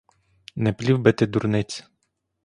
[0.55, 1.83] Не плів би ти дурниць!